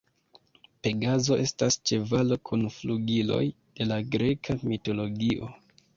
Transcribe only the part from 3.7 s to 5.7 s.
de la greka mitologio.